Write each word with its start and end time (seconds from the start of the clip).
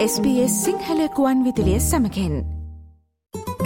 SBS 0.00 0.64
සිංහලකුවන් 0.64 1.44
විදිලිය 1.44 1.80
සමකෙන්. 1.80 2.34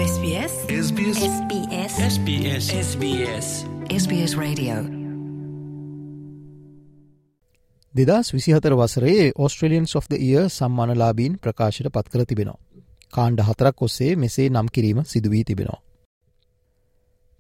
SBS 0.05 0.55
SBS 0.79 1.19
SBS 1.27 1.93
SBS 2.07 2.65
SBS 2.79 3.47
SBS 3.99 4.33
Radio. 4.37 4.75
දෙදස් 7.95 8.35
විසිහතර 8.35 8.73
වසරේ 8.73 9.33
ඔස්ට්‍රලියන්ස් 9.37 9.97
of 9.97 10.11
the 10.11 10.19
ear 10.31 10.49
සම්මානලාබීන් 10.49 11.39
ප්‍රකාශයට 11.39 11.89
පත් 11.89 12.09
කර 12.09 12.25
තිබෙනවා. 12.25 12.59
කාණ්ඩ 13.13 13.41
හතරක් 13.41 13.83
ඔස්සේ 13.83 14.17
මෙසේ 14.17 14.51
නම් 14.51 14.67
කිරීම 14.67 15.03
සිදුවී 15.05 15.45
තිබෙනවා. 15.45 15.83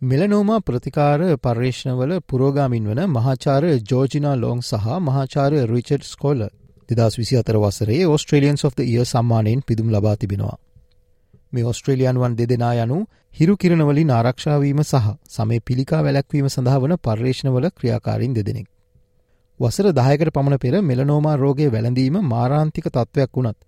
මෙලනෝමා 0.03 0.61
ප්‍රතිකාර 0.61 1.21
පර්යේෂණවල 1.43 2.21
පුරෝගාමින් 2.31 2.85
වන 2.89 3.07
මහාචාර 3.11 3.64
ජෝජිනා 3.90 4.36
ලෝං 4.36 4.61
සහ 4.63 4.86
මහාචාර 5.00 5.53
රිචඩ් 5.53 6.03
ස්කෝල 6.03 6.50
දෙදස් 6.88 7.18
විසි 7.18 7.36
අතර 7.36 7.56
වසරේ 7.56 8.04
ඔස්ට්‍රේලියන්ස් 8.06 8.64
of 8.64 8.74
the 8.74 8.84
ear 8.84 9.04
සම්මානයෙන් 9.04 9.62
පිදුම් 9.62 9.88
ලබා 9.90 10.16
තිබෙනවා. 10.16 10.56
මේ 11.52 11.64
ඔස්ට්‍රේලියන්වන් 11.64 12.36
දෙදෙනා 12.36 12.74
යනු 12.82 12.98
හිරු 13.34 13.54
කිරණවලින් 13.57 14.10
ආරක්ෂාවීම 14.10 14.80
සහ 14.82 15.08
සමේ 15.29 15.60
පිළිකා 15.62 16.00
වැලැක්වීම 16.02 16.48
සඳහා 16.48 16.79
වන 16.79 16.94
පර්යේෂණවල 16.98 17.66
ක්‍රියාකාරින් 17.72 18.34
දෙදෙනෙක්. 18.34 18.66
වසර 19.60 19.86
දායකට 19.93 20.30
පමණ 20.30 20.58
පෙර 20.58 20.74
මෙලනෝමා 20.82 21.36
රෝගය 21.36 21.66
වැළඳීම 21.68 22.16
මාරාන්තික 22.24 22.86
තත්ත්වයක් 22.88 23.30
වුණත් 23.32 23.58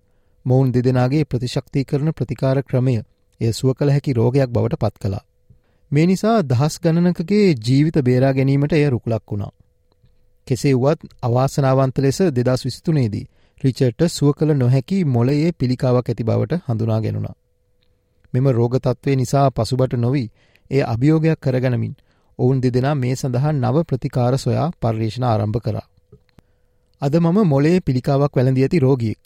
මොවුන් 0.45 0.71
දෙදෙනගේ 0.71 1.25
ප්‍රතිශක්ති 1.25 1.85
කරන 1.85 2.11
ප්‍රතිකාර 2.13 2.61
ක්‍රමය 2.63 2.97
එය 3.41 3.51
සුව 3.53 3.73
කළ 3.73 3.91
හැකි 3.91 4.13
රෝගයක් 4.13 4.49
බවට 4.49 4.79
පත් 4.79 4.95
කලා. 4.99 5.23
මේ 5.91 6.05
නිසා 6.05 6.37
දහස් 6.43 6.75
ගණනකගේ 6.79 7.55
ජීවිත 7.61 7.97
බේරා 8.03 8.33
ගැනීමට 8.33 8.73
එය 8.73 8.89
රුකුලක් 8.89 9.23
වුණා. 9.31 9.56
කෙසේ 10.47 10.75
වුවත් 10.75 11.01
අවාසනාවන්ත 11.21 11.97
ලෙස 11.97 12.19
දෙදස් 12.35 12.65
විසිතුනේදී 12.65 13.25
රිචර්ට 13.61 14.01
සුව 14.09 14.31
කළ 14.33 14.53
නොහැකි 14.53 14.97
මොලයේ 15.07 15.51
පිළිකාවක් 15.51 16.09
ඇති 16.09 16.23
බවට 16.23 16.59
හඳුනා 16.65 16.99
ගැනුණා. 17.01 17.35
මෙම 18.33 18.47
රෝගතත්වය 18.51 19.15
නිසා 19.15 19.47
පසුබට 19.51 19.93
නොවී 19.95 20.27
ඒ 20.71 20.83
අභියෝගයක් 20.83 21.39
කරගනමින් 21.39 21.95
ඔවුන් 22.39 22.61
දෙදෙනා 22.61 22.95
මේ 22.95 23.15
සඳහා 23.15 23.53
නව 23.53 23.83
ප්‍රතිකාර 23.83 24.33
සොයා 24.37 24.67
පර්යේෂණ 24.81 25.25
ආරම්භ 25.25 25.59
කරා. 25.59 25.87
අද 27.01 27.15
මම 27.15 27.39
මොලේ 27.45 27.77
පිළිකාවක් 27.79 28.33
වැළඳී 28.35 28.63
ඇති 28.63 28.79
රෝගියෙක්. 28.79 29.19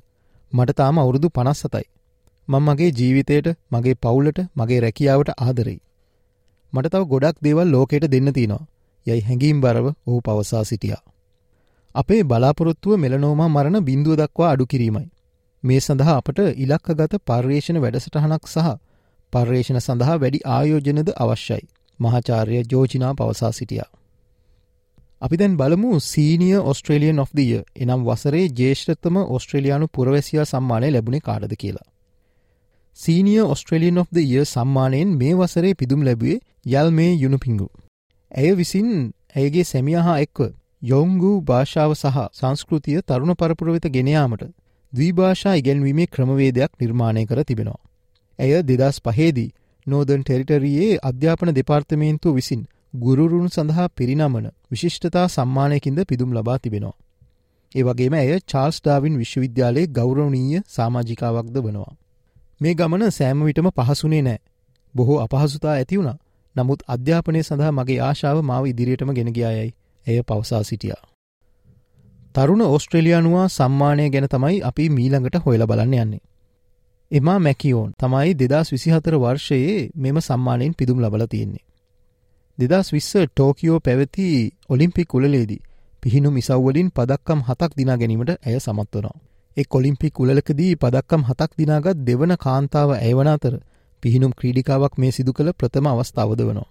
මට 0.52 0.78
තාම 0.78 1.00
අවුරුදු 1.00 1.30
පනස් 1.30 1.60
සතයි. 1.60 1.88
මං 2.48 2.64
මගේ 2.64 2.92
ජීවිතයට 2.92 3.48
මගේ 3.72 3.96
පවුලට 3.96 4.40
මගේ 4.56 4.80
රැකියාවට 4.80 5.30
ආදරෙයි. 5.38 5.80
මට 6.74 6.92
තව 6.92 7.04
ගොඩක් 7.06 7.38
දේවල් 7.44 7.72
ලෝකයට 7.72 8.12
දෙන්න 8.12 8.34
තියෙනවා. 8.34 8.68
යයි 9.06 9.22
හැඟීම් 9.22 9.62
බරව 9.62 9.86
ඔහු 10.08 10.20
පවසා 10.22 10.64
සිටියා. 10.64 11.02
අපේ 11.96 12.22
බලාපොරොත්තුව 12.24 12.94
මෙලනෝමා 12.98 13.48
මරණ 13.48 13.80
බින්දුව 13.80 14.16
දක්වා 14.16 14.52
අඩු 14.52 14.66
කිරීමයි. 14.66 15.08
මේ 15.64 15.80
සඳහා 15.80 16.18
අපට 16.18 16.40
ඉලක්කගත 16.58 17.14
පර්යේෂණ 17.28 17.80
වැඩසටහනක් 17.80 18.46
සහ 18.48 18.70
පර්යේෂණ 19.34 19.80
සඳහා 19.80 20.18
වැඩි 20.18 20.40
ආයෝජනද 20.50 21.10
අවශ්‍යයි. 21.18 21.66
මහාචාර්ය 22.00 22.64
ජෝජිනා 22.72 23.14
පවසා 23.14 23.52
සිටියා. 23.52 23.90
අපි 25.22 25.38
දැන් 25.38 25.58
බලමු 25.58 26.00
senior 26.02 26.58
Australian 26.64 27.20
of 27.20 27.34
the 27.36 27.46
year 27.46 27.64
එනම් 27.76 28.06
වසරේ 28.06 28.46
ජේෂ්ඨතම 28.60 29.18
ඔස්ට්‍රේලයානු 29.18 29.92
පුරවැසියා 29.94 30.46
සම්මානය 30.46 30.92
ලැබුණේ 30.92 31.20
කාඩද 31.20 31.54
කියලා. 31.56 31.88
Senior 32.98 33.44
Australian 33.46 33.98
of 33.98 34.10
the 34.14 34.24
year 34.24 34.46
සම්මානයෙන් 34.46 35.14
මේ 35.18 35.34
වසරේ 35.34 35.74
පිදුම් 35.74 36.02
ලැබුවේ 36.04 36.40
යල් 36.76 36.90
මේ 36.92 37.12
යුනුපිංගු. 37.16 37.68
ඇය 38.32 38.56
විසින් 38.56 38.90
ඇයගේ 39.36 39.64
සැමිය 39.64 40.00
හා 40.00 40.20
එක්ව 40.20 40.61
යොංගු 40.82 41.32
භාෂාව 41.42 41.92
සහ 41.94 42.18
සංස්කෘතිය 42.34 43.02
තරුණ 43.04 43.34
පරපුර 43.36 43.68
වෙත 43.70 43.86
ගෙනයාමට 43.88 44.44
දවීභාෂා 44.94 45.56
ඉගැන්වීමේ 45.56 46.08
ක්‍රමවේදයක් 46.08 46.72
නිර්මාණය 46.80 47.26
කර 47.26 47.40
තිබෙනවා. 47.44 47.82
ඇය 48.40 48.54
දෙදස් 48.64 48.98
පහේදී 49.00 49.50
නෝදන් 49.88 50.24
ටෙරිටරයේ 50.24 51.00
අධ්‍යාපන 51.02 51.52
දෙපාර්තමේන්තුව 51.52 52.36
විසින් 52.36 52.62
ගුරුරුන් 52.96 53.48
සඳහා 53.48 53.88
පිරිනමන 53.92 54.48
විශිෂ්ටතා 54.72 55.28
සම්මානයකින්ද 55.28 56.00
පිදුම් 56.06 56.34
ලබා 56.34 56.58
තිබෙනවා. 56.58 56.98
ඒ 57.76 57.84
වගේම 57.84 58.14
ඇය 58.14 58.40
චාර්ස් 58.46 58.78
ඩාවින් 58.80 59.16
විශ්වවිද්‍යාලයේ 59.18 59.88
ගෞරවනීය 59.90 60.62
සාමාජිකාවක්ද 60.68 61.56
වනවා. 61.58 61.94
මේ 62.62 62.74
ගමන 62.74 63.04
සෑම 63.12 63.40
විටම 63.44 63.70
පහසුනේ 63.72 64.22
නෑ. 64.22 64.40
බොහෝ 64.94 65.20
අපහසුතා 65.20 65.74
ඇතිවුණ 65.74 66.18
නමුත් 66.56 66.82
අධ්‍යාපනය 66.88 67.44
සඳහා 67.44 67.72
මගේ 67.72 68.00
ආශාව 68.00 68.38
මාව 68.44 68.64
ඉදිරියටම 68.66 69.14
ගෙනගයායයි 69.14 69.72
ඇය 70.08 70.22
පවසා 70.24 70.64
සිටියා. 70.64 71.02
තරුණ 72.36 72.62
ඕස්ට්‍රේලියයානුවා 72.64 73.48
සම්මානය 73.48 74.10
ගැන 74.10 74.28
තමයි 74.28 74.62
අපි 74.62 74.90
මීළඟට 74.90 75.42
හොයල 75.46 75.64
බලන්න 75.66 75.96
යන්නේ. 75.96 76.22
එමා 77.12 77.40
මැකියෝන් 77.40 77.90
තමයි 78.00 78.30
දෙදස් 78.34 78.72
විසිහතර 78.72 79.16
වර්ෂයේ 79.16 79.90
මෙම 79.96 80.18
සම්මානයෙන් 80.20 80.78
පිදුම් 80.78 81.02
ලබල 81.02 81.26
තියෙන්නේ. 81.26 81.66
දෙදස් 82.58 82.94
විස්ස 82.94 83.12
ටෝකියෝ 83.18 83.80
පැවති 83.80 84.28
ඔලිම්පික් 84.70 85.14
උලලේදී 85.14 85.62
පිහිනු 86.04 86.30
මිසව්වලින් 86.32 86.90
පදක්කම් 86.90 87.42
හතක් 87.42 87.72
දිනා 87.78 87.98
ගැනීමට 87.98 88.32
ඇය 88.38 88.60
සමත්වනවා. 88.60 89.20
එ 89.58 89.64
කොලිම්පික් 89.64 90.20
උලකදී 90.20 90.76
පදක්කම් 90.76 91.24
හතක් 91.24 91.52
දිනාගත් 91.58 91.98
දෙවන 92.06 92.34
කාන්තාව 92.38 92.90
ඇයවන 92.92 93.28
අතර 93.28 93.56
පිහිනුම් 94.04 94.32
ක්‍රීඩිකාවක් 94.32 94.94
මේ 94.98 95.12
සිදු 95.12 95.32
කළ 95.34 95.52
ප්‍රථම 95.54 95.86
අවස්ථාවද 95.88 96.42
වනවා. 96.42 96.70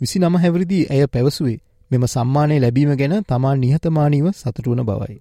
විසි 0.00 0.18
නම 0.18 0.34
හැවරිදි 0.36 0.80
ඇය 0.90 1.06
පැවසුවේ 1.06 1.58
මෙම 1.90 2.04
සම්මානය 2.06 2.58
ලැබීම 2.60 2.92
ගැන 2.96 3.14
තමා 3.24 3.54
නිහතමානීව 3.56 4.26
සතුටුවන 4.32 4.82
බවයි. 4.82 5.16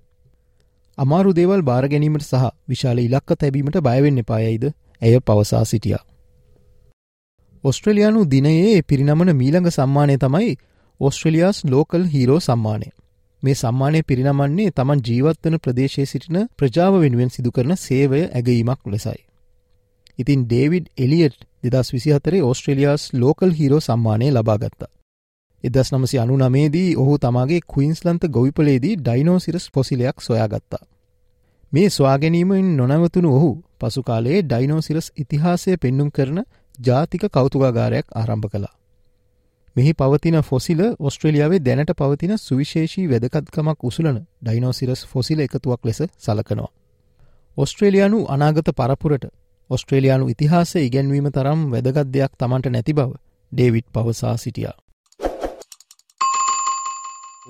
අමාරු 0.97 1.31
දේවල් 1.33 1.61
භාරගැනීමට 1.61 2.23
සහ 2.23 2.45
විශාල 2.67 2.99
ඉලක්ක 2.99 3.29
තැබීමට 3.35 3.77
බයවෙන්න 3.79 4.17
එපායයිද 4.17 4.63
ඇය 5.01 5.19
පවසා 5.21 5.63
සිටියා. 5.63 6.03
ඔස්ට්‍රලයානු 7.63 8.21
දිනයේ 8.25 8.81
පිරිනමන 8.83 9.31
මීළඟ 9.33 9.69
සම්මානය 9.69 10.15
තමයි 10.17 10.51
ඔස්ට්‍රලියස් 10.99 11.57
ලෝකල් 11.65 12.03
හීරෝ 12.05 12.39
සම්මානය. 12.39 12.89
මේ 13.43 13.55
සම්මානය 13.55 14.01
පිරිනමන්නේ 14.03 14.71
තමන් 14.71 15.05
ජීවත්වන 15.05 15.57
ප්‍රදේශය 15.59 16.05
සිටින 16.05 16.37
ප්‍රජාව 16.57 16.93
වෙනුවෙන් 17.01 17.29
සිදු 17.29 17.51
කරන 17.51 17.75
සේවය 17.77 18.21
ඇගීමක් 18.29 18.81
ලෙසයි. 18.87 19.19
ඉතින් 20.19 20.45
ඩේවිඩ් 20.45 20.87
එලියට් 20.97 21.39
දෙදස් 21.65 21.93
විසිහතරේ 21.93 22.43
ඔස්ට්‍රලියස් 22.43 23.03
ලෝකල් 23.13 23.51
හීරෝ 23.51 23.81
සම්මානය 23.81 24.27
ලබාගත්තා. 24.31 24.93
එදස් 25.63 25.89
නමසි 25.93 26.19
අනු 26.19 26.37
නමේදී 26.37 26.95
ඔහු 26.95 27.17
තමාගේ 27.17 27.61
කුයින්ස්ලන්ත 27.67 28.23
ගොවිපලේදී 28.29 28.95
ඩයිනෝසිරස් 28.97 29.65
පොසිලයක් 29.71 30.21
සොයාගත්තා. 30.21 30.83
මේ 31.73 31.89
ස්වාගැනීමෙන් 31.89 32.67
නොනවතුනු 32.77 33.29
ඔහු 33.35 33.49
පසුකාලයේ 33.79 34.41
ඩයිනෝසිරස් 34.43 35.07
ඉතිහාසය 35.15 35.77
පෙන්නුම් 35.77 36.09
කරන 36.11 36.39
ජාතික 36.79 37.23
කෞතුකාගාරයක් 37.31 38.07
ආරම්භ 38.15 38.47
කලා. 38.47 38.73
මෙහි 39.75 39.91
පවතින 39.93 40.37
ෆොසිල 40.43 40.81
ඔස්ට්‍රලියාවේ 41.01 41.61
දැනට 41.61 41.91
පවතින 41.93 42.37
සුවිශේෂී 42.39 43.09
වැදකත්කමක් 43.09 43.83
උසුලන 43.83 44.17
ඩයිනෝසිරස් 44.41 45.05
ෆොසිල 45.05 45.39
එකතුවක් 45.39 45.81
ලෙස 45.83 45.99
සලකනවා. 46.17 46.71
ඔස්ට්‍රේලයානු 47.57 48.19
අනාගත 48.27 48.67
පරපුරට 48.73 49.23
ඔස්ට්‍රේලයානු 49.69 50.29
ඉතිහාසය 50.29 50.79
ඉගැන්වීම 50.81 51.29
තරම් 51.31 51.61
වැදගත් 51.71 52.11
දෙයක් 52.13 52.33
තමන්ට 52.37 52.67
නැති 52.69 52.93
බව 52.93 53.09
ඩේවිඩ් 53.51 53.87
පවසා 53.93 54.37
සිටියා. 54.37 54.77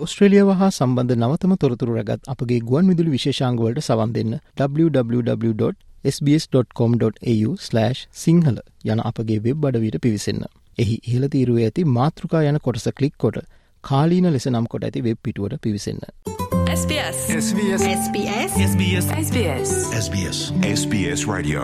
ඔස්ට්‍රලියාව 0.05 0.49
හා 0.59 0.69
සම්බන්ධ 0.69 1.15
නවතම 1.17 1.53
තොරතුරු 1.63 1.95
රැගත් 1.97 2.29
අපගේ 2.33 2.59
ගුවන් 2.69 2.85
විදුලි 2.91 3.11
විශේෂංගවලට 3.15 3.79
සවන් 3.79 4.11
දෙන්න 4.17 4.31
www.sbs.com.au/ 4.59 7.49
සිංහල 8.23 8.57
යන 8.85 8.99
අපගේ 9.11 9.39
වෙබ් 9.47 9.61
අඩවීට 9.71 9.97
පිවිසන්න. 10.05 10.41
එහි 10.77 10.95
ඉහළ 11.03 11.25
තීරුව 11.35 11.57
ඇති 11.65 11.81
මාතෘකා 11.97 12.43
යන 12.51 12.57
කොටස 12.69 12.87
කලික් 13.01 13.15
කොට 13.17 13.37
කාලීන 13.83 14.27
ලෙස 14.33 14.45
නම් 14.53 14.67
කොට 14.67 14.83
ඇති 14.83 14.99
වෙබ් 15.09 15.19
පිටුවට 15.23 15.61
පිවිසන්න. 15.61 16.01
SBS. 16.77 17.17
SBS. 17.43 17.81
SBS. 17.99 18.51
SBS. 18.71 19.05
SBS. 19.25 19.69
SBS. 20.05 20.37
SBS 20.75 21.21
Radio 21.35 21.63